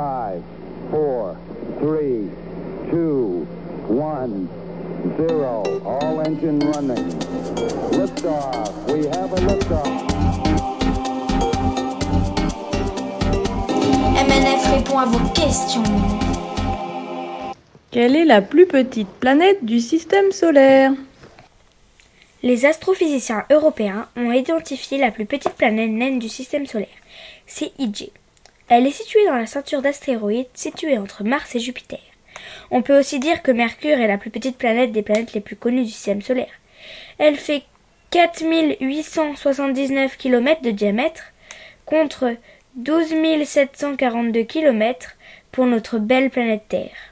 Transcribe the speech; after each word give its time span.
5, 0.00 0.42
4, 0.92 1.36
3, 1.82 2.30
2, 2.90 3.46
1, 3.90 4.48
0. 5.18 5.82
All 5.84 6.20
engine 6.22 6.58
running. 6.72 7.04
Liftoff. 7.92 8.72
We 8.88 9.04
have 9.08 9.30
a 9.30 9.40
liftoff. 9.44 9.86
MNF 14.16 14.62
répond 14.72 14.98
à 15.00 15.04
vos 15.04 15.28
questions. 15.34 15.82
Quelle 17.90 18.16
est 18.16 18.24
la 18.24 18.40
plus 18.40 18.66
petite 18.66 19.10
planète 19.20 19.62
du 19.66 19.80
système 19.80 20.32
solaire? 20.32 20.92
Les 22.42 22.64
astrophysiciens 22.64 23.44
européens 23.50 24.08
ont 24.16 24.32
identifié 24.32 24.96
la 24.96 25.10
plus 25.10 25.26
petite 25.26 25.56
planète 25.56 25.90
naine 25.90 26.18
du 26.18 26.30
système 26.30 26.64
solaire. 26.64 26.88
C'est 27.46 27.72
IG. 27.78 28.12
Elle 28.70 28.86
est 28.86 28.92
située 28.92 29.26
dans 29.26 29.36
la 29.36 29.44
ceinture 29.46 29.82
d'astéroïdes 29.82 30.46
située 30.54 30.96
entre 30.96 31.24
Mars 31.24 31.56
et 31.56 31.58
Jupiter. 31.58 31.98
On 32.70 32.82
peut 32.82 32.96
aussi 32.96 33.18
dire 33.18 33.42
que 33.42 33.50
Mercure 33.50 33.98
est 33.98 34.06
la 34.06 34.16
plus 34.16 34.30
petite 34.30 34.56
planète 34.56 34.92
des 34.92 35.02
planètes 35.02 35.32
les 35.32 35.40
plus 35.40 35.56
connues 35.56 35.82
du 35.82 35.90
système 35.90 36.22
solaire. 36.22 36.52
Elle 37.18 37.34
fait 37.34 37.64
4879 38.10 40.16
km 40.16 40.62
de 40.62 40.70
diamètre 40.70 41.32
contre 41.84 42.36
12 42.76 43.44
742 43.44 44.44
km 44.44 45.16
pour 45.50 45.66
notre 45.66 45.98
belle 45.98 46.30
planète 46.30 46.68
Terre. 46.68 47.10